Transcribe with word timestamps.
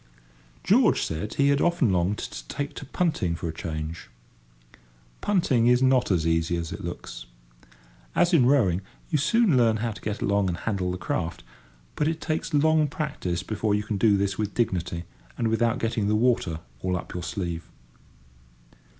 George 0.63 1.03
said 1.03 1.35
he 1.35 1.49
had 1.49 1.61
often 1.61 1.91
longed 1.93 2.17
to 2.17 2.47
take 2.47 2.73
to 2.73 2.87
punting 2.87 3.35
for 3.35 3.47
a 3.47 3.53
change. 3.53 4.09
Punting 5.21 5.67
is 5.67 5.83
not 5.83 6.09
as 6.09 6.25
easy 6.25 6.57
as 6.57 6.71
it 6.71 6.83
looks. 6.83 7.27
As 8.15 8.33
in 8.33 8.47
rowing, 8.47 8.81
you 9.11 9.19
soon 9.19 9.55
learn 9.55 9.77
how 9.77 9.91
to 9.91 10.01
get 10.01 10.19
along 10.19 10.47
and 10.49 10.57
handle 10.57 10.91
the 10.91 10.97
craft, 10.97 11.43
but 11.95 12.07
it 12.07 12.19
takes 12.19 12.51
long 12.51 12.87
practice 12.87 13.43
before 13.43 13.75
you 13.75 13.83
can 13.83 13.97
do 13.97 14.17
this 14.17 14.39
with 14.39 14.55
dignity 14.55 15.03
and 15.37 15.49
without 15.49 15.77
getting 15.77 16.07
the 16.07 16.15
water 16.15 16.61
all 16.81 16.97
up 16.97 17.13
your 17.13 17.21
sleeve. 17.21 17.69